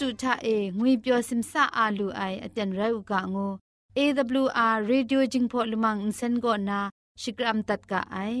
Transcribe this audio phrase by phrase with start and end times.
[0.00, 3.52] တုထအေငွေပျော်စင်ဆာအာလူအိုင်အတန်ရုကငို
[3.96, 6.78] AWR Radio Jingpho Lumang Insen go na
[7.22, 8.38] Shikram tat ka ai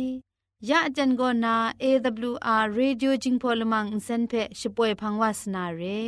[0.68, 1.54] ya ajan go na
[1.88, 6.02] AWR Radio Jingpho Lumang Insen phe Shipoe Phangwas na re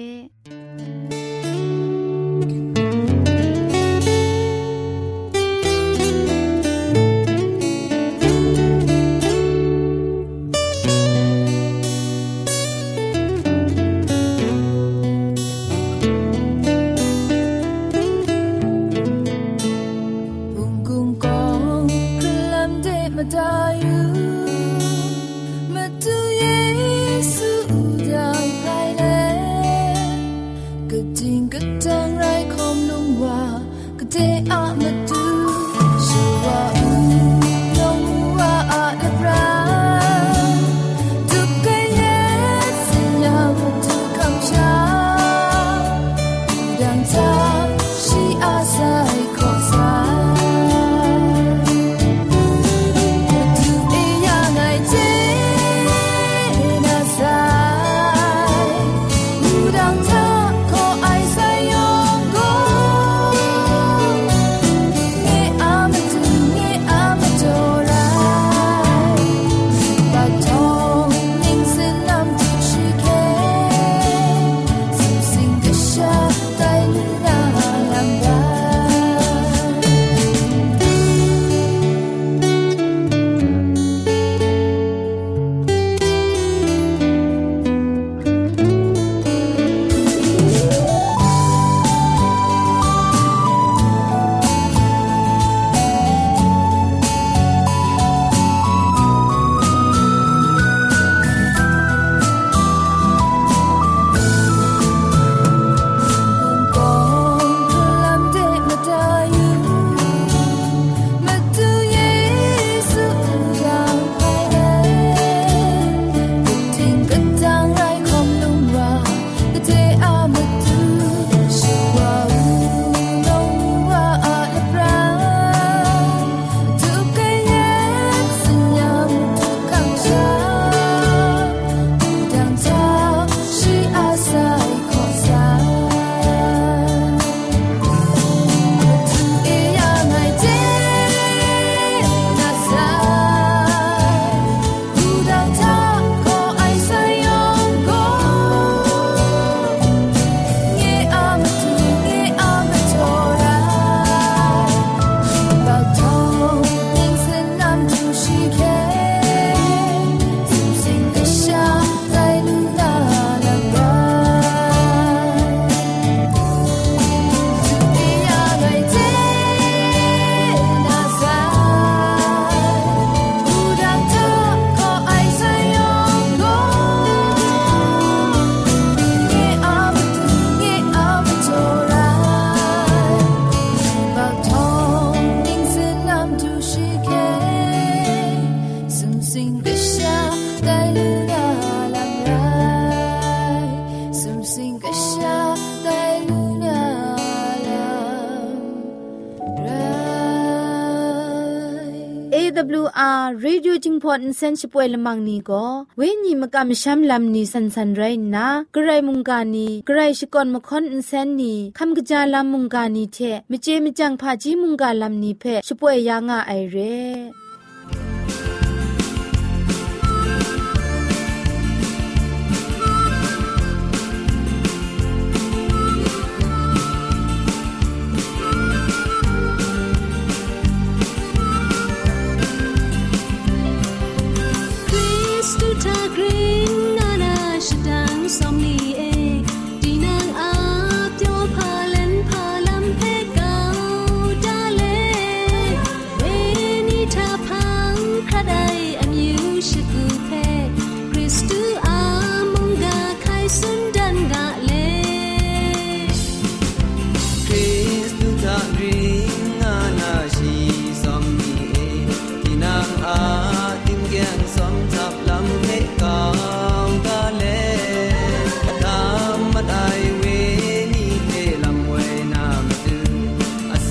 [203.89, 205.65] จิงพอนเซนช่วยละมังนีก็
[205.97, 208.03] เวญีมกะมชัมลำนีสันสันไร
[208.35, 213.19] นะกระไรมุงกานีกระไรชิกอนมคอนอินเซนนีคำกะจาลำมุงกานีเท
[213.51, 217.46] มเจมจังพาจีมุงกาลำนีเพช่วยยางาไอเร่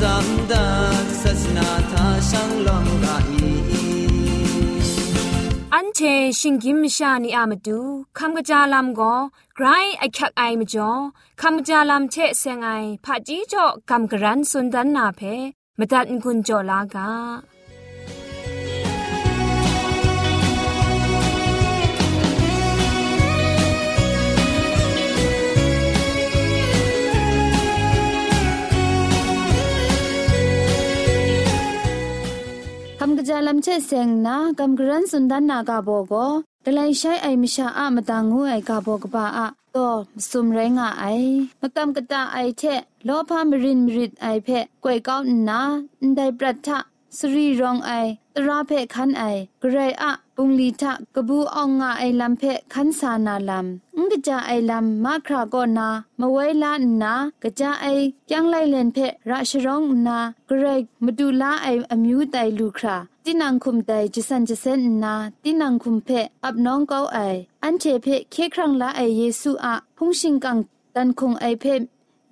[0.05, 2.85] samdak sasna ta shang lom
[5.73, 5.99] อันเช
[6.39, 7.79] ชิงกิมชานีอามาดู
[8.17, 9.15] คำกระจาลามก็
[9.55, 9.65] ไกร
[9.99, 10.91] ไอคักไอมจ่อ
[11.41, 12.69] คำกระจาลามเชเซงไอ
[13.05, 15.21] ผาจีจ่อคำกระรันสุนดันนาเพ
[15.79, 36.13] มตัดกุญจ่อลากาำกระจายลำเชเซงนะกำกระรันสุนดันนากาโบโก
[36.65, 39.87] กลายใช้ไอมิชาอะมตังงูไอกาโบกบาอะก็
[40.29, 41.05] สุมแรงอะไอ
[41.61, 42.63] มะกำกะตาไอเท
[43.05, 44.47] โลภามรินมริดไอเพ
[44.83, 45.61] กวยก้าวนา
[46.15, 46.79] ได้ปรัทะ
[47.19, 47.91] สรีรองไอ
[48.35, 49.23] ตราเพคันไอ
[49.63, 55.87] กรายอะปุงลีทะกบูอองงาไอลำเพคันสานาลำงกจาไอลำมาคราโกนา
[56.19, 57.13] มะไว้ลานนา
[57.43, 57.85] กจาไอ
[58.31, 58.97] ยังไลเลนเพ
[59.29, 60.17] ราชรองนา
[60.49, 65.13] กรายมดูลาไออมิวไตลูคราตินังคุมไตจิสันจิเซนนา
[65.43, 66.09] ตินังคุมเพ
[66.43, 67.17] อับน้องเกาไอ
[67.63, 70.57] อันเทเพเคครั้งละไอเยซูอะพุงชิงกัง
[70.95, 71.65] ตันคงไอเพ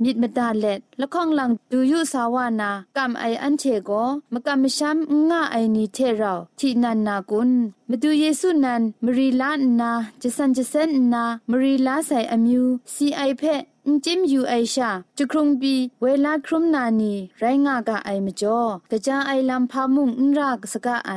[0.04, 3.92] มิดมดาเล็ดละข้องหลังดูยุสาวานากำไออันเชโก
[4.34, 7.52] มกำมช้ำง่าไอนีเทเราที่นันนากุน
[7.90, 9.92] มาดูเยซูนันมรีลานา
[10.22, 12.64] จะสันจะเซนนามรีลาใส่อมิว
[12.94, 13.44] ซีไอเพ
[13.88, 21.12] อินจิมยูไอชาจุครุงบีเวลาครุมนานีไรงากะไอมจ่อกะจาไอลำพามุงอุนรากสกะไอ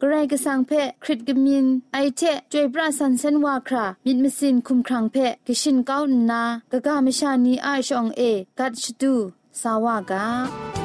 [0.00, 0.70] กระไรกะสังเพ
[1.02, 2.20] คริตกะมินไอเท
[2.52, 5.16] จวยปราสันเซนวาครามิดมสินคุมครังเพ
[5.46, 6.42] กะชินเก้าหนา
[6.72, 8.20] กะกะมชานีไอชองเอ
[8.58, 9.14] กัดชดู
[9.60, 10.81] สาวากา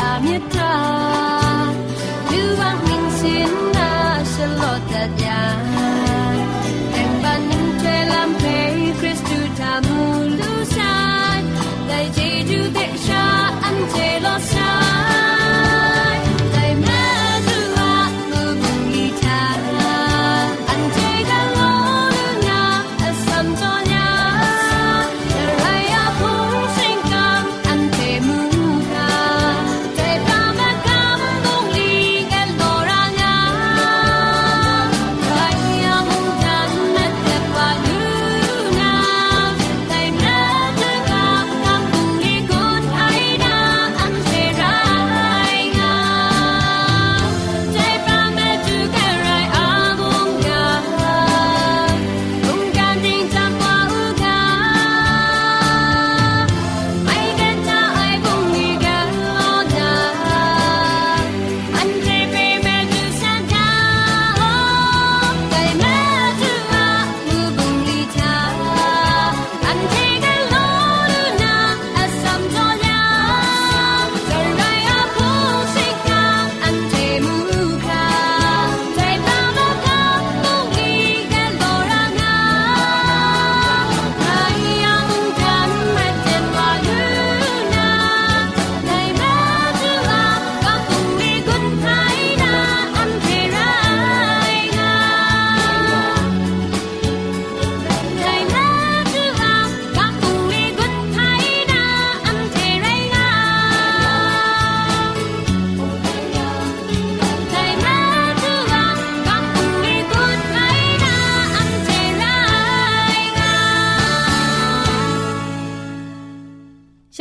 [0.00, 0.57] I'm a.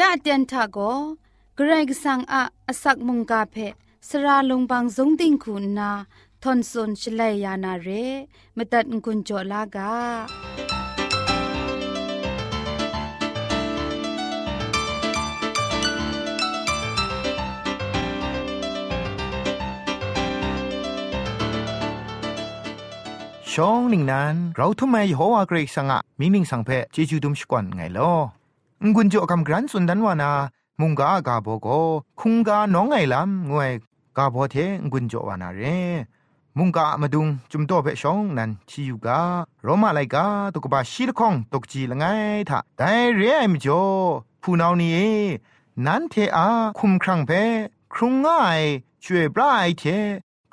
[0.09, 0.79] ชาเตียนทาโก
[1.55, 3.55] เกรกสังอะอสักมุงกาเพ
[4.07, 5.91] สระลงบางสงติงคุณนา
[6.43, 7.89] ทอนซนชลัยยานาเร
[8.57, 9.93] มตัดกุญจลากา
[23.51, 28.11] ช่องหนึ่งนั้น เราทำไมหัวเกรกสังอะมิงมิงสังเพเจจูดุมสกวนไงลอ
[28.84, 30.31] งุนโจคำกรันสุนดันวานา
[30.81, 31.67] มุงกากาโบโก
[32.19, 33.72] คุงกาน้องไงลำงวย
[34.17, 34.55] กาโบเท
[34.91, 35.62] งุนโจวานาเร
[36.57, 39.19] มุงกามาดุงจุมโตเพชองนันชิยูกา
[39.63, 42.05] โรมาไลกาตุกบาชีลคองตกจีละไง
[42.50, 43.84] ทะแต่เรียมจ่อ
[44.41, 45.15] ผู้นานี้
[45.86, 46.48] นั้นเทอา
[46.79, 47.31] คุมครั้งเพ
[47.93, 48.62] ครุงง่าย
[49.03, 49.84] ช่วยปลายเท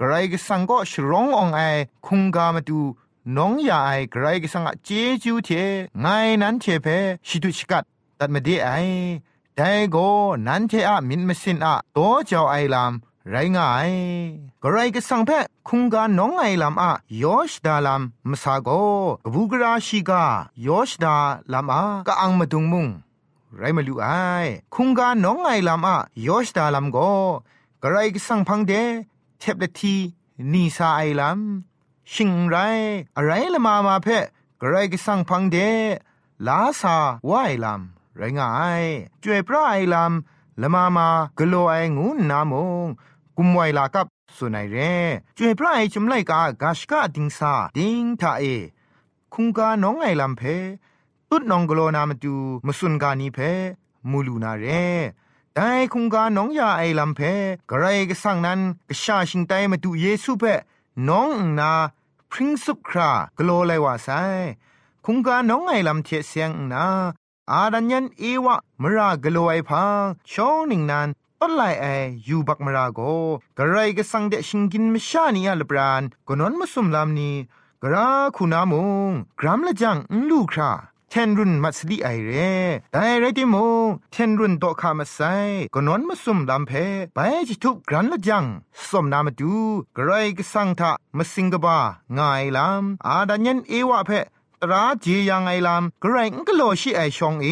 [0.00, 1.61] กรก็สังก็ชร้ององไอ
[2.07, 2.81] คุงกามาดู
[3.37, 4.88] น้องยาไอกรก็สังเจ
[5.23, 5.49] จูเท
[6.00, 6.07] ไง
[6.43, 6.87] นั้นเทเพ
[7.28, 7.85] ชิดุชิกัด
[8.18, 8.71] ตัดมาดีไอ
[9.56, 10.09] แต่ก็
[10.47, 12.92] นั้นเทอะมินมสินอะโตเจ้าไอลาม
[13.30, 13.90] ไรง่าย
[14.62, 15.30] ก็ไรก็สังเพ
[15.68, 16.90] คุงกาน้องไอลามอะ
[17.23, 18.68] ยอชดาลามมสาโก
[19.33, 20.25] บูกราชิกา
[20.66, 21.16] ยอชดา
[21.52, 22.87] ลามอะกะอังมาดุงมุง
[23.59, 24.09] ไรมาลูไอ
[24.75, 26.99] คุงกาน้องไอลามอะยอชดาลามโก
[27.83, 28.73] กไรก็สังพังเด
[29.38, 29.97] เทบเลที
[30.52, 31.38] นีซาไอลาม
[32.12, 32.56] ชิงไร
[33.16, 34.09] อะไรละมามาเพ
[34.61, 35.56] กไรก็สังพังเด
[36.47, 36.97] ลาซา
[37.28, 37.83] วไอลาม
[38.16, 38.85] ไรงาย
[39.23, 42.52] จวยพระไอลำละมามากโลไองูนาม
[42.85, 42.88] ง
[43.37, 44.06] กุมไวลากับ
[44.37, 44.76] สุนัยเร
[45.38, 48.44] จวยพระไอจุมไลกากาชกาดิงซาดิงทาเอ
[49.35, 50.42] คุงกาน้องไอลำเพ
[51.30, 52.35] ตุดนองกโลนามตู
[52.66, 53.38] มสุนกานีเพ
[54.11, 54.66] มูลูนาเร
[55.54, 57.21] แต่คุงกาน้องยาไอลำเพ
[57.71, 60.44] กระไรก็สั่งนั้นกชาชิงไตมาดูเยซูเพ
[61.09, 61.73] น้องนา
[62.30, 64.09] พริ้งสุบครากโลไลว่าไซ
[65.04, 66.87] คุงกาน้องไอลำเทเสียงนา
[67.53, 71.09] อาดันยันเอวะมรากลัวไอพังช่องหนึ่งนั้น
[71.41, 71.87] ต้นไลไอ
[72.29, 73.01] ยูบักมราโก
[73.59, 77.31] กระไรก็สังเดชิงกินมชานีอัลบรานกนนมาสุมลามนี
[77.83, 78.75] กราคุณาม
[79.11, 79.97] งกรัมละจัง
[80.29, 80.73] ลูครา
[81.11, 82.55] เทนรุนมัสลีไอเร่
[82.93, 85.19] แต่ไรติมงเทนรุนโตคามาไซ
[85.75, 86.73] กนนมาสุมลามเพ
[87.15, 88.45] ไปจิทุกกรันละจัง
[88.89, 89.55] สมนามาดู
[89.97, 91.79] กระไรกสังทะมาสิงกบา
[92.19, 94.11] ง่ายลามอาดันยันเอวะเพ
[94.73, 96.18] ราเจียังไงลำกระไร
[96.49, 97.49] ก็โลชิไอชองเอ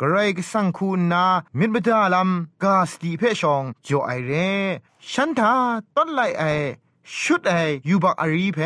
[0.00, 1.24] กระไรก็สังคูนา
[1.58, 4.32] มิดบดาลำกาสติเพชองจ่อไอเร
[5.10, 5.54] ฉันทา
[5.96, 6.44] ต้นไลไอ
[7.20, 7.52] ชุดไอ
[7.88, 8.58] ยูบักอารีเพ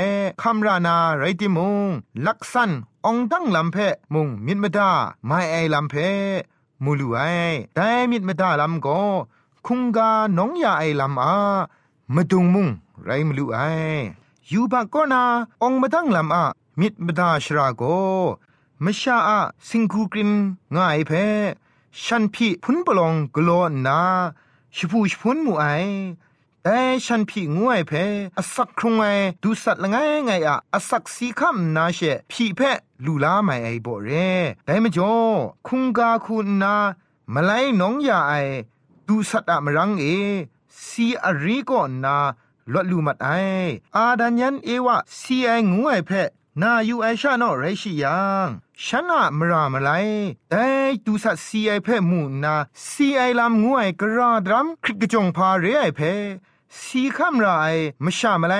[0.43, 1.89] คำรานาไรติมง
[2.27, 2.71] ลักษัน
[3.07, 3.77] องตั้งลำเพ
[4.15, 4.91] มุงมิดบดา
[5.27, 5.95] ไม่ไอลำเพ
[6.85, 7.19] มูลูไอ
[7.75, 9.01] แต่มิดบดาลำก็
[9.67, 11.37] คุงกาน้องยาไอลำอา
[12.15, 12.69] มาดุงมุง
[13.05, 13.59] ไรมลูไอ
[14.53, 15.23] ยูบักก็นา
[15.63, 16.45] องมาตั้งลำอา
[16.81, 17.83] มิดมดาชราโก
[18.85, 20.33] มชาอะสิงคูกริน
[20.75, 21.11] ง่ายเพ
[22.03, 24.01] ฉันพี่พุนปลองกลอนนา
[24.75, 25.65] ชิพูชพุนมูไอ
[26.63, 27.93] แต่ฉันพี่งวยเพ
[28.39, 29.05] อสักครงไอ
[29.43, 32.61] ดูสัตละไงไงอะอสักสีคำนาเชพี่เพ
[33.05, 34.09] ลูลาไม่ไอบ่เร
[34.65, 35.15] แต่มจ่อ
[35.67, 36.75] คุงกาคุณนา
[37.35, 38.35] มาไลน้องยาไอ
[39.07, 40.05] ดูสัตอะมรังเอ
[40.87, 42.17] สีอรีก็นนา
[42.73, 43.29] ลดลูมัดไอ
[43.97, 46.11] อาดันยันเอวะซีไองวยเพ
[46.63, 48.49] นาอยู่ไอชาโนไรชิยัง
[48.85, 49.91] ฉันอะมรามไล
[50.51, 50.67] แต่
[51.07, 52.55] ดูสัตซีไอเพ่มูนา
[52.89, 56.13] ซีไอลำงวยกระดรัมคริกจงพาเรไอเพ่
[56.83, 57.47] สีคำไร
[58.05, 58.55] มชามไล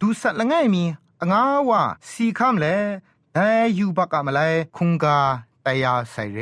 [0.00, 0.84] ดูสัตละไงมี
[1.30, 2.66] งาวาสีคำเล
[3.34, 4.40] แต่อยู่บักอะมาไล
[4.76, 5.18] คุงกา
[5.66, 6.40] ตายาใส่เร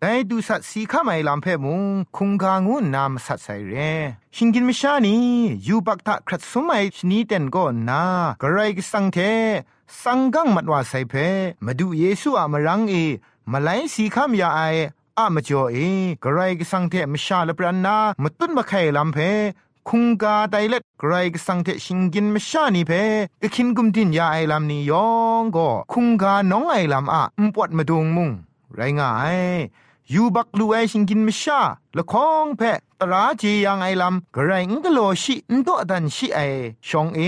[0.00, 1.82] แต่ดูสัตสีข้าไม่ลำเพ่มุง
[2.16, 3.74] คุงกางูนามสัตใส่เร
[4.34, 5.16] ชิงกินมิชานี
[5.66, 8.02] ยูบักตะครัดสมัยชนีเต็นก็นา
[8.42, 9.18] กระไรก็สังเท
[10.00, 11.14] สังกังมัดว่าใส่เพ
[11.64, 12.94] มาดูเยซูอะมารังเอ
[13.52, 14.60] มาไลสีคำยาไอ
[15.18, 15.76] อะมาจ่อเอ
[16.22, 19.18] กระไรก็สังเทมชาลปรันนามาตุนมาไข่ลำเพ
[19.88, 22.92] คุงกาไดเล็ดไกรกสังเทชิงกินมชานีเพ
[23.40, 25.10] กคินกุมตินยาไอลำนี้ยอ
[25.42, 28.30] งก็คุงกาน้องไอลำอะอุปวดมาดงมุง
[28.74, 29.40] ไรงาย
[30.12, 31.60] ยูบักลูไอชิงกินมชา
[31.96, 32.60] ละคองเพ
[33.00, 36.40] ตราจียังไอลำกระไรงกโลชินโตดันชิไอ
[36.88, 37.20] ชองเอ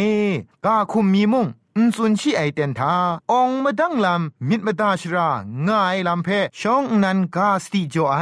[0.65, 2.95] กาคุมมีมุง อุนซุนชีไอเตนทา
[3.33, 5.29] องมาดังลำมิดมาดาชรา
[5.69, 6.29] งายลำเพ
[6.61, 8.19] ชองนันกาสติจ่อไอ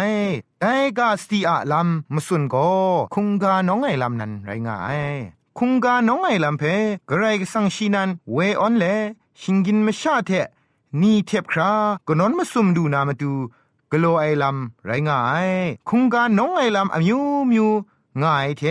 [0.60, 2.56] แต่กาสติอะลำมสุนโก
[3.14, 5.00] คุงกาน้องไอลำนันไรงาย
[5.58, 6.62] คุงกาน้องไอลำเพ
[7.08, 8.84] กระไรกสังชีนันเวออนเล
[9.40, 10.30] ชิงกินมาชาเท
[11.00, 11.72] นี่เทบครา
[12.08, 13.32] กนอนมาซุมดูนามาดู
[13.92, 15.48] กโลไอลำไรงาย
[15.88, 17.68] คุงกาน้องไอลำอมิวมิว
[18.22, 18.62] ง่ายเท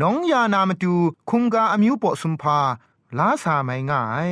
[0.00, 0.94] น้องยานามาดู
[1.30, 2.58] คุงกาอมิวปอสุมพา
[3.18, 4.30] ลาสาไม่ง่าย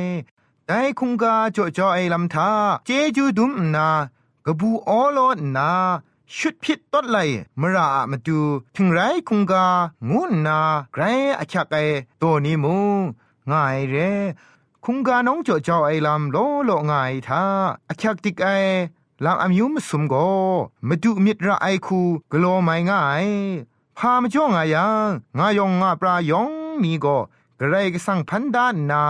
[0.65, 2.49] แต่คุงกาจ่อจ่อไอลำทา
[2.85, 3.87] เจจูดุมนา
[4.45, 5.19] กระบูออโล
[5.55, 5.71] นา
[6.35, 7.17] ชุดพิษต้นไล
[7.59, 8.39] มรามาดู
[8.75, 9.65] ถึงไรคุงกา
[10.09, 10.59] งูนา
[10.93, 11.03] ไกร
[11.39, 11.77] อาชักไอ
[12.21, 12.77] ตัวนี้มู
[13.49, 13.95] ง่ายเร
[14.85, 17.43] คุงกาน้องโจเจ้าไอลำโลโลง่ายท่า
[17.89, 18.47] อาชักติกไอ
[19.25, 20.13] ลำอายุมสุมโก
[20.87, 21.99] มาดูมิตรไอคู
[22.31, 23.27] กลัวไม่ง่าย
[23.97, 27.17] พามาจ้องอายังงายองงาปลายองมีก็
[27.59, 29.01] กระไรก็สั่งพันดานนา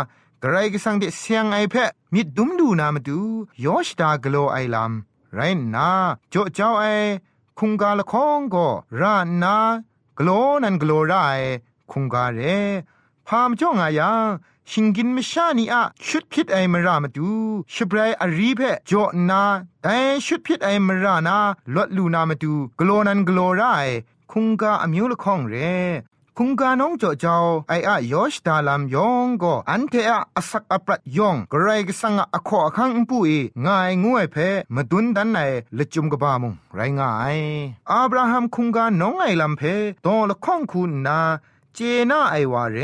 [0.43, 3.19] กระไรก็สั่งเดเสียงไอเพะมิดดุมดูนามาดู
[3.65, 5.39] ยอชดากลัวไอลำไร
[5.75, 5.89] นา
[6.29, 6.85] โจเจ้าไอ
[7.59, 8.67] คุงกาละคองก็
[8.99, 9.55] รานา
[10.19, 11.13] กลัวนันกลัวไร
[11.91, 12.39] คุงกาเร
[13.27, 14.27] พามจ้องอายัง
[14.69, 17.29] ชิงกินมชานีอะชุดพิษไอมรามาดู
[17.73, 19.43] ชบรายอรีเพจอนา
[19.81, 21.37] แต่ชุดพิษไอมรานา
[21.75, 23.63] ลดลูนามาดูกลัวนันกลัวไร
[24.31, 25.55] คุงกาอมิวละข้องเร
[26.39, 27.37] คุงกาน้องจ่อเจ้า
[27.69, 33.31] ไออะยอชดาลามยองก็อันเทอะอสักอปรัดยองกระไรกสังอะขอคังปุย
[33.65, 34.35] ง่ายงวยเพ
[34.75, 35.39] มาดุนดันไหน
[35.77, 37.37] ละจุมกบามุงไรง่าย
[37.91, 39.61] อับราฮัมคุงกาน้องไอลำเพ
[40.05, 41.19] ตอละข้องคุณนา
[41.79, 42.77] เจน่าไอวาเร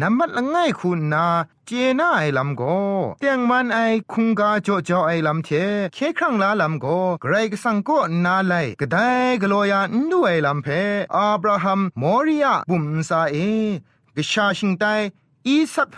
[0.00, 1.26] นัมมัดละง่ายคุณนา
[1.66, 1.70] เจ
[2.00, 2.62] น่าไอลำโก
[3.20, 3.78] เตียงมันไอ
[4.12, 5.48] คุงกาโจโจไอลำเท
[5.94, 6.86] เคครั้งลาลำโก
[7.22, 8.96] ไกรกสังก็นาไลกได
[9.42, 10.66] กลัวยานด้วยลำเพ
[11.16, 13.36] อับราฮัมมอริยาบุมซาเอ
[14.16, 14.84] กชาชิงไต
[15.46, 15.96] อีสักเพ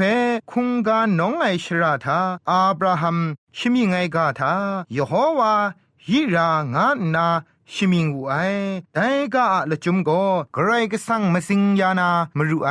[0.50, 3.18] คุงกาน้องไอชราธาอับราฮัม
[3.56, 4.54] ชิมิไงกาธา
[4.96, 5.54] ยโฮวา
[6.06, 7.28] ฮิรางานา
[7.74, 8.34] ชิมิงอูไอ
[8.94, 10.22] แต่ก็ละจุมก็
[10.54, 12.70] ใครก็สั่งมาสิงยานามารู้ไอ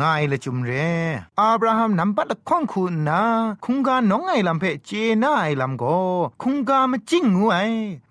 [0.00, 0.70] ง่ายละจุมเร
[1.38, 3.22] อับราฮัมนำปัดละข้องคุณนะ
[3.64, 4.90] คุงกาน้องไอลำเพเจ
[5.22, 5.98] น่าไอลำก็
[6.42, 7.58] คุงกามาจิ้งงูไอ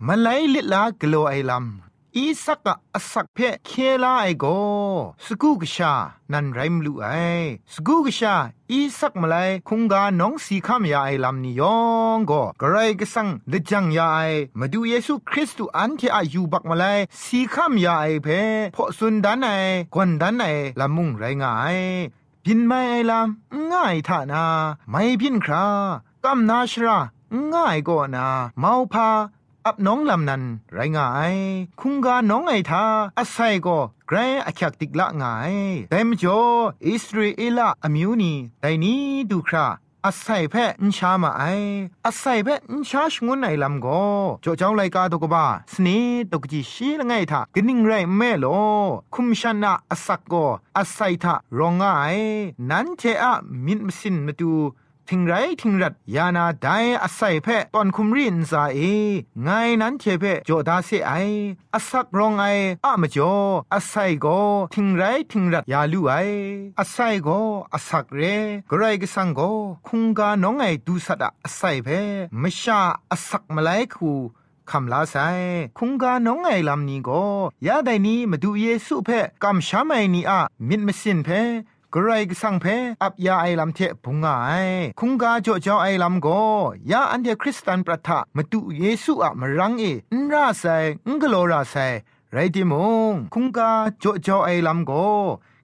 [0.07, 1.84] มาไลลิลากโลไอลำ
[2.17, 3.71] อีสักกะอสักเพเค
[4.03, 4.45] ลาไอโก
[5.25, 5.93] สกูกชา
[6.31, 7.07] นันไรมลูไอ
[7.73, 8.35] สกูกชา
[8.71, 9.35] อีสักมาไล
[9.67, 11.77] คุงกาน้องสีข้ามยาไอลำนิยอ
[12.15, 14.19] งก็กระไรกสังเลจังยาไอ
[14.59, 16.85] มาดูเยซูคริสต์อันที่อายุบักมาไล
[17.23, 18.27] สีข้ามยาไอเพ
[18.75, 19.49] พอสุนดันไอ
[19.93, 20.45] กวนดันไอ
[20.79, 21.77] ลำมุงไรงาย
[22.45, 24.45] พินไม่ไอลำง่ายท่านา
[24.89, 25.65] ไม่พินครา
[26.25, 26.97] กำนาชรา
[27.53, 28.27] ง่ายก็นา
[28.59, 29.09] เมาพา
[29.67, 31.35] อับน้องลำนันไรงาย
[31.79, 32.85] คุงกาน้องไอทา
[33.19, 35.55] อาศัยก็ไกรอักติกละงาย
[35.89, 36.39] แต่มจ่อ
[36.87, 39.01] อิสราเอลอมิวนีแต่นี้
[39.31, 39.67] ดูครา
[40.05, 41.43] อาศัยแพ่อินชามาไอ
[42.05, 44.03] อาศัยแพ่อินชาชงวนไอลำก็
[44.43, 45.97] จ่อเจ้าไลกาตกบ้าสนี
[46.31, 48.45] ตกจีชีละไงทากนิ่งไรแม่โล
[49.13, 50.45] คุมชนะอาศักก็
[50.77, 51.83] อาศัยทารองไง
[52.69, 53.33] นั้นเทอะ
[53.65, 54.53] มินมสินมาดู
[55.09, 56.67] ทิงไรทิงรัดยานาได
[57.03, 58.79] อาศัยเพะตอนคุมรินซาเอ
[59.43, 59.49] ไง
[59.81, 61.13] นั้นเทเพโจดาเซไอ
[61.73, 62.45] อาศักรองไอ
[62.85, 63.35] อะมจ่อ
[63.73, 64.27] อาศัยโก
[64.73, 66.13] ทิงไรทิงรัดยาลูไอ
[66.79, 67.29] อาศัยโก
[67.73, 68.21] อาศักเร
[68.69, 69.41] กไรก็สังโก
[69.87, 71.87] คุงกาน้องไอดูสัดอาศัยเพ
[72.41, 72.79] มชา
[73.11, 74.11] อาศักมาไลคู
[74.71, 75.15] คำลาไซ
[75.77, 77.25] คุงกาน้องไงลำนี้ก็
[77.67, 79.09] ยาไดนี้มาดูเยซูเพ
[79.43, 80.39] กำช้าไม่นี้อะ
[80.69, 81.29] มิดมสินเพ
[81.93, 82.65] กรก็สังเพ
[83.03, 84.27] อับยาไอลำเทพุงไง
[84.99, 86.27] คุงกาโจเจ้าไอลำโก
[86.91, 89.83] ยาอันเดคริสตันประทะมาตุเยซูอะมรังเอ
[90.19, 90.63] นราไซ
[91.07, 91.75] งกโลราไซ
[92.31, 92.73] ไรติม
[93.11, 94.91] งคุงกาโจเจ้าไอลำโก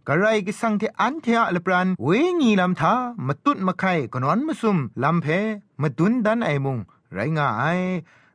[0.08, 2.94] กะไรกิสังเทอันเทอะเลปรันเวงีลำทา
[3.28, 5.28] มาตุดมาไข่กนอนมาซุมลำเพ
[5.82, 6.78] มาตุนดันไอมุง
[7.14, 7.80] ไรง่าย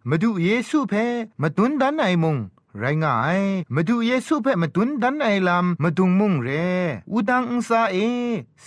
[0.08, 0.94] มาดูเยซูเพ
[1.42, 2.36] มาตุนดันไอมุง
[2.80, 3.40] ไรงาย
[3.74, 6.48] มาดูเยซูเพ่มาดุนดันไอลำมาดุงมุงเร
[7.12, 7.96] อุดังอุซาเอ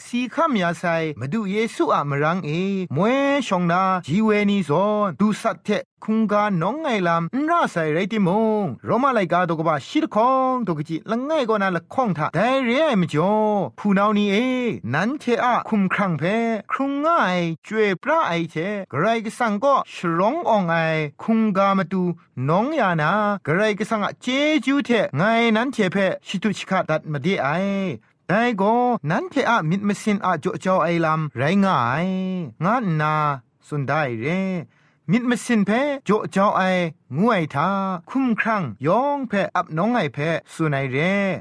[0.02, 0.84] สีข้ามยาไซ
[1.19, 2.50] มาดูเยซูอะมรังเอ
[2.95, 3.17] มวย
[3.48, 5.69] ชองนาจีเวนีซอนดูสัตเท
[6.03, 8.29] คุงกาน้องไงลำนราใส่ไรติม
[8.62, 13.33] งรมาไลกาตกบะชิดคองตกจิละง่ายก็นาละข้องทาแต่เรียมจ่อ
[13.79, 14.35] ผู้นานี้เอ
[14.93, 16.23] นันเทอะคุมครังเพ
[16.71, 18.55] ครุงง่ายจวยพระไอเท
[18.91, 20.75] กรก็สังก็ฉลองอองไอ
[21.23, 22.03] คุงกามาดู
[22.49, 23.12] น้องยานา
[23.45, 24.27] กรก็สังอะเจ
[24.65, 25.21] จูเทไง
[25.55, 27.47] นันเทเพชิตุชิกาดัดมาดีไอ
[28.27, 28.75] แต่ก็
[29.09, 32.07] นั้นเทอะมิดมสินอะจ่อจ่อไอลำไรง่าย
[32.63, 33.13] งานนา
[33.67, 34.27] สุดได้เร
[35.12, 35.72] มิดมสินเพ
[36.08, 36.62] จ่อจ่อไอ
[37.19, 37.69] งวยทา
[38.10, 40.17] คุ้มครั่งยองเพอับน้องไอเพ
[40.54, 40.98] สุนัยเร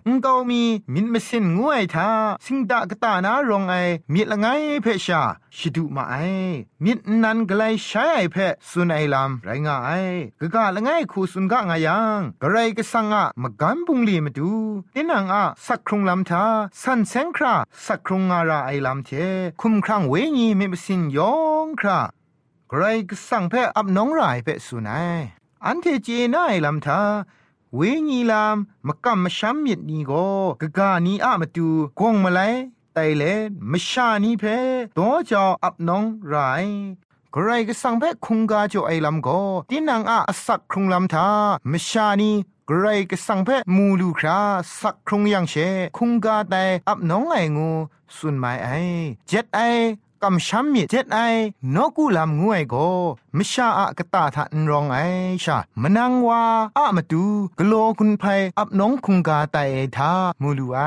[0.06, 0.62] งเกามี
[0.94, 2.10] มินมสินงวยทา
[2.44, 3.74] สิงดากตานารองไอ
[4.12, 4.46] มิละไง
[4.82, 5.22] เพชา
[5.56, 6.14] ชิดุมาไอ
[6.84, 8.36] มิดนันกไลใช้ไอเพ
[8.68, 9.90] สุนัยลำไรงาไอ
[10.40, 14.52] กะกะละไงคูสุนกะงายังกะไรกะสังอะมะกันบุงลีมาดู
[14.94, 16.44] ตินังอะสักครุงลำทา
[16.82, 17.54] สันเซงครา
[17.86, 19.10] สักครุงงาราไอลำเท
[19.60, 21.32] คุ้มครั่งเวญีมิมสินยอ
[21.66, 22.00] งครา
[22.70, 25.20] ใครก็สั่งเพ่อับน้องรายเพ่สุนัย
[25.66, 27.00] อันเทเจน่ายลำทา
[27.76, 30.12] เวญีลามมกำมช้ำมิดนีโก
[30.60, 31.68] กะกานีอะมาตู
[32.00, 32.40] กงมาไล
[32.94, 33.22] ไตเล
[33.72, 34.44] มชานีเพ
[34.96, 36.34] ตัวจออับน้องไร
[37.34, 41.28] กรก็สั่งเพคุงกาจอไอลำก็ตินังอาสักครุงลำทา
[41.70, 42.30] มชานี
[42.70, 44.40] กรก็สังเพมูลูครา
[44.80, 45.54] สักครุงยังเช
[45.96, 47.70] คุงกาแต่อับน้องไองู
[48.16, 48.68] สุนไมไอ
[49.28, 49.60] เจ็ดไอ
[50.22, 51.18] กำช้ำมีเจ็ดไอ
[51.74, 52.74] นกูลำงวยโก
[53.36, 54.98] มชาอะกตาทันรองไอ
[55.44, 56.42] ชามนังวา
[56.76, 57.24] อะมาดู
[57.58, 58.24] กโลคุณไพ
[58.58, 59.58] อับน้องคุงกาไต
[59.96, 60.78] ทามูลูไอ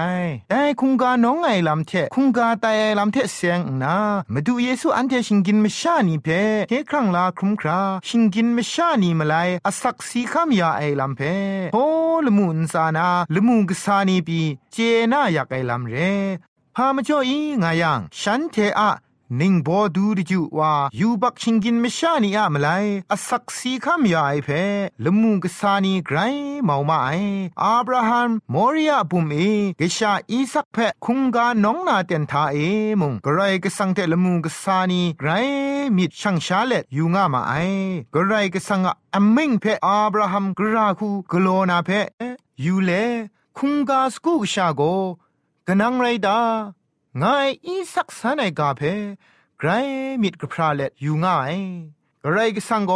[0.50, 3.96] แต่คุงกาน้องไอลำเทคุงกาไตไอลำเทเสียงนา
[4.34, 6.28] มาดูเยซูอันเทชิงกินมชานีเพ
[6.70, 9.36] เทครั้งลาครุมคราชิงกินมชานีมาไล
[9.68, 11.22] อสักสีคำยาไอลำเพ
[11.74, 11.78] โฮ
[12.26, 14.40] ลมุนซานาลมุงกสานีปี
[14.72, 14.78] เจ
[15.12, 15.96] น่าอยากไอลำเร
[16.76, 18.92] พามาจ่ออีงายังฉันเทอะ
[19.40, 22.68] นิ่งบอดูดิจูว่ายูบักชิงกินมชานีอะมไล
[23.12, 24.50] อสักสีคำยาไอเพ
[25.04, 26.18] ละมุงกษานีไกร
[26.64, 27.10] เมามาไอ
[27.64, 29.38] อับราฮัมมอริยาบุมเอ
[29.80, 32.58] กชาอีสักเพคุงกาน้องนาเตนทาเอ
[33.02, 35.30] มุงกไรก็สังเตละมุงกษานีไกร
[35.98, 37.54] มิดช่างชาเลตยูงามาไอ
[38.14, 41.90] กไรก็สังอะอมิงเพอับราฮัมกราคูกโลนาเพ
[42.64, 42.92] ยูเล
[43.58, 44.82] คุงกาสกูกชาโก
[45.68, 46.40] กนังไรดา
[47.20, 48.82] ငါอีสักษาในกาเพ
[49.60, 49.70] ไกร
[50.22, 51.56] มิดกพราเล็ดอยู่ง่าย
[52.24, 52.94] กไรก็สังโก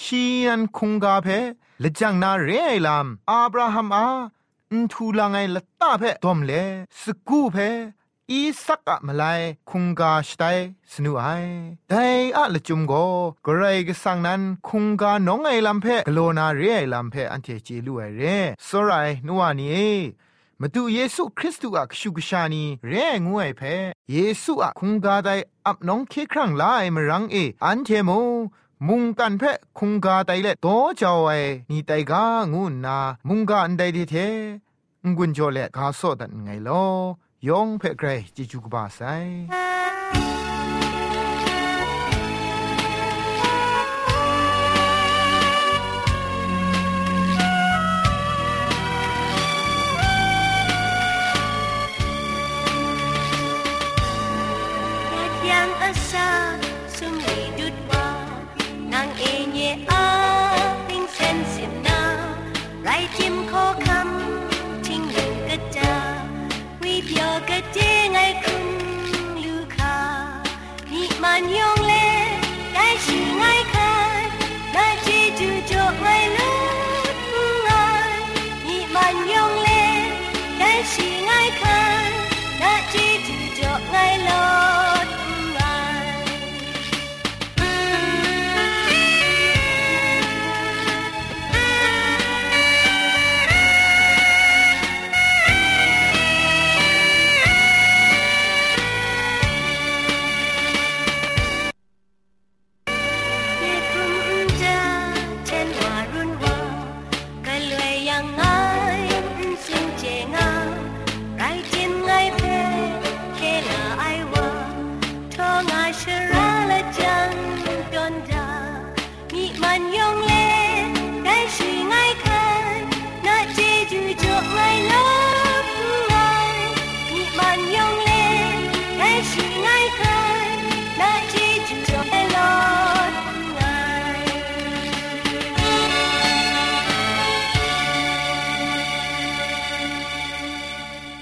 [0.00, 1.28] ชีนันคงกาเพ
[1.82, 4.06] ละจังนาเรไอลามอับราฮัมอา
[4.70, 6.52] อุนทูลางไงละตาเพดอมเล
[7.02, 7.56] สกูเพ
[8.30, 9.24] อีสักอะมาไล
[9.70, 10.42] คุงกาสไต
[10.92, 11.24] สนุไอ
[11.88, 12.92] แต่อะละจุมโก
[13.46, 18.22] กรกสังนั้นคุงกาน้องไอลำเพกโลนาเรไอลำเพอันเทจีลูไอเร
[18.68, 18.90] สไร
[19.26, 19.94] นัวนี้
[20.62, 22.94] มาดูเยซูคริสต์อะชุกชานีเร
[23.26, 23.62] งวยเพ
[24.12, 25.30] เยซูอะคุงกาได
[25.66, 28.10] อับน้องเคครั้งลายมรังเออันเทโม
[28.88, 29.42] มุงกันเพ
[29.78, 30.66] คุงกาไดเละโต
[31.00, 31.30] จาวไอ
[31.70, 34.14] นี่ไตกางูนา มุงกาอันไดดิเท
[35.16, 36.84] งุนโจเละกาโซดันไงลอ
[37.48, 39.00] ยองเพเกรจิจุกบาไซ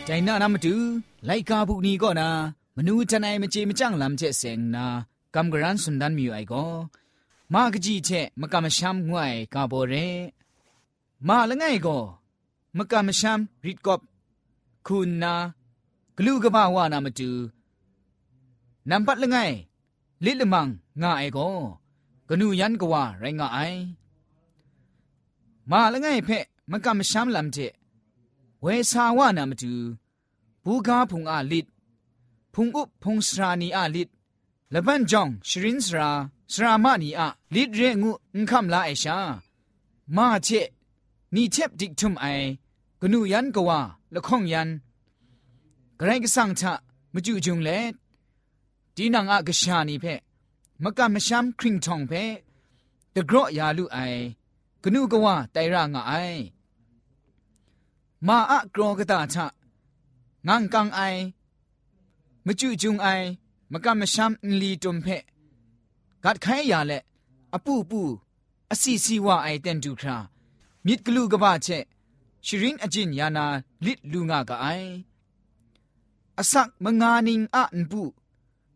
[0.08, 0.74] จนานามาดู
[1.26, 2.28] ไลกาบุนีก็นะ
[2.76, 4.84] มนูจันไอมเจมจังลำเจเสงนา
[5.34, 6.64] กำกรันสุนดันมิวไอก็
[7.52, 9.94] มากจีเชมกำชัมงวยกาโบเร
[11.28, 11.98] มาละไงก็
[12.76, 14.00] มกำชัมริดกอบ
[14.86, 15.34] คุณนา
[16.16, 17.30] กลูกบ้าวานามาดู
[18.90, 19.36] นำปัดละไง
[20.24, 20.68] ลิลมัง
[21.02, 21.48] งาไอก็
[22.28, 23.58] กนูยันกว่าไรงาไอ
[25.70, 26.38] มาละไงเพ่
[26.70, 27.58] มกำชัมลำเจ
[28.66, 29.74] วสาวานามาดู
[30.64, 31.66] บูกาพุงอาลิด
[32.54, 34.08] พุงอุบพุงสรานีอาลิด
[34.74, 36.08] ละบันจองชรินสรา
[36.52, 39.18] สรามานีอาลิดเรงุอุคำลาไอชา
[40.16, 40.48] มาเช
[41.34, 42.26] นี่เทบดิกทุมไอ
[43.00, 43.80] กนูยันกว่า
[44.14, 44.68] ละข้องยัน
[45.98, 46.72] กระไรก็สั่งชะ
[47.14, 47.70] มจุจุงเล
[48.96, 50.04] ดีนังอากชานีเพ
[50.82, 52.12] มกะมชัมคริงทองเพ
[53.14, 53.98] ตะกรอยาลุไอ
[54.82, 56.12] กนูกว่าไตรางไอ
[58.26, 59.36] မာအကရောကတာချ
[60.46, 61.22] ငန်ကန်အိုင်
[62.46, 63.26] မကျူကျုံအိုင်
[63.72, 65.16] မကမရှမ်လီတုံဖဲ
[66.22, 67.04] ဂတ်ခိုင်ရလက်
[67.54, 68.02] အပူပူ
[68.72, 70.16] အစီစီဝအိုင်တန်တူခရာ
[70.86, 71.84] မြစ်ကလူကပချက်
[72.46, 73.46] ရှရင်းအကျင်ယာနာ
[73.84, 74.90] လစ်လူငါကအိုင်
[76.40, 78.02] အစက်မငါနင်းအန်ပူ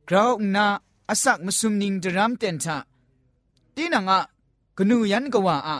[0.09, 0.67] ဂရောင်းနာ
[1.11, 2.69] အစက်မဆုမနင်းဒရမ်တန်ချ
[3.75, 4.19] တင်းနာငါ
[4.77, 5.71] ဂနူယန်ကဝါအ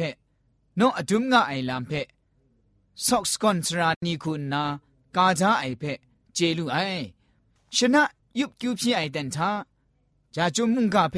[0.78, 1.92] โนอดุมงะไอลามเพ
[3.06, 4.64] ซอกสกอนสรานีคุณนา
[5.16, 5.84] กาจาไอเพ
[6.34, 6.78] เจลูไอ
[7.76, 8.04] ชนะ
[8.40, 9.52] ยุบกิวพี่ไอเดนทา
[10.36, 11.16] จาจุมุงกาเพ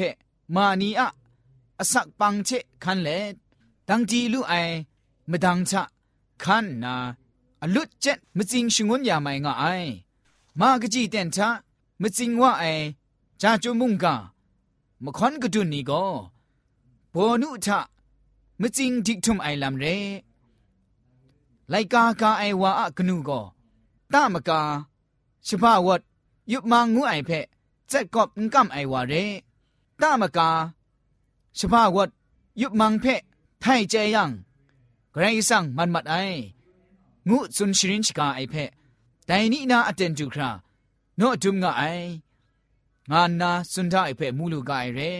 [0.54, 1.08] มานีอะ
[1.80, 2.50] อสักปังเช
[2.84, 3.08] คันเล
[3.88, 4.54] ดังจีลูไอ
[5.30, 5.82] มดังชะ
[6.42, 6.94] คันนา
[7.66, 9.64] อลุดเจ็ดมจิงชงวนยาไม่งาไอ
[10.60, 11.48] มากจีเดนทา
[12.00, 12.64] มจิงว่าไอ
[13.40, 14.14] จาจุมุงกา
[15.04, 16.04] มคอนกดุนนี่ก็
[17.14, 17.80] บอนุทะ
[18.60, 19.84] มจิงดิกทุมไอลำเร
[21.70, 23.40] ไลกากาไอวาอะกนูก็
[24.12, 24.60] ตามกา
[25.46, 26.00] ชพาวัด
[26.52, 27.46] ยุบมังงูไอเพะ
[27.88, 29.14] เจ็ดกอบงกัมไอวาเร
[30.00, 30.50] ตามกา
[31.58, 32.10] ชพาวัด
[32.60, 33.04] ยุบมังเพ
[33.60, 34.30] ไทเจยัง
[35.12, 36.16] ไกรสังมันมัดไอ
[37.28, 38.70] ငုစွန်ရှရင်ချကာအိဖက်
[39.28, 40.50] ဒိုင်နီနာအတန်တူခရာ
[41.20, 42.08] နော့အဒုမငါအိုင်
[43.10, 45.10] ငါနာစွန်ဒအိဖက်မူလူကအိုင်ရဲ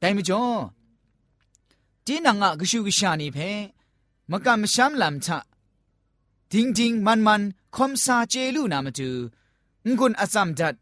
[0.00, 0.60] ဒိုင်မကျော်
[2.06, 3.58] တင်းနာငါဂရှုဂရှာနေဖက်
[4.30, 5.28] မကမရှမ်းလမ်ချ
[6.50, 7.42] ဒင်းဒင်းမန်မန်
[7.74, 9.08] ခွန်စာကျေလူနာမတူ
[9.84, 10.76] ငွန်းအစမ်ဒတ်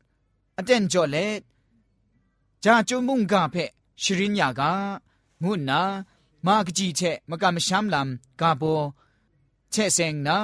[0.58, 1.26] အတန်ကျော်လေ
[2.64, 3.70] ဂျာကျွမှုန်ကဖက်
[4.02, 4.62] ရှရင်ညာက
[5.42, 5.80] ငုနာ
[6.46, 8.08] မာကကြီးချက်မကမရှမ်းလမ်
[8.40, 8.82] ကဘော
[9.74, 10.38] ချဲ့ဆင်နာ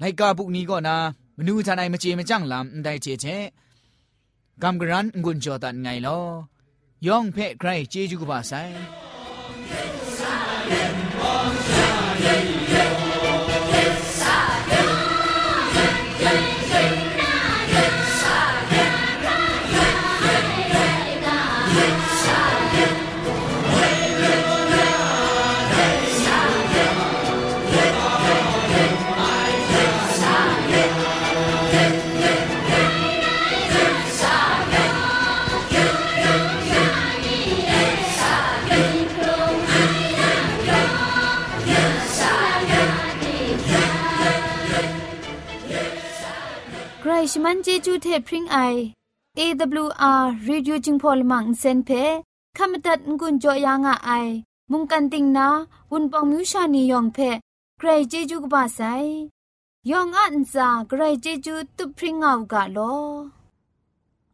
[0.00, 0.96] လိုက်ကာပုနီကောနာ
[1.38, 3.42] မနူးထနိုင်မချေမကြန့်လမ်တိုင်ချေချဲ့
[4.62, 6.24] ကမ်ဂရန်ငွန်ဂျောတန်ငိုင်လော
[7.06, 8.72] ယောင်ဖဲ့ခရိုင်ကျေးကျူးကပါဆိုင်
[47.32, 48.58] ชมันเจจูเทพริงไอ
[49.38, 51.90] AWR Reducing Polymer เซนเพ
[52.56, 54.10] ขมตัดงุนจอยางอไอ
[54.70, 55.48] มุงกันติงนา
[55.90, 57.18] วุนปองมิวชานียองเพ
[57.78, 58.80] ใครเจจูกบาไซ
[59.90, 62.78] ยองอันซาใครเจจูตุพริงเอากาโล